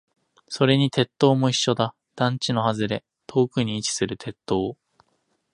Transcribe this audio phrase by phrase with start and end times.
[0.49, 1.93] それに鉄塔も一緒だ。
[2.15, 4.75] 団地の外れ、遠くに位置する鉄塔。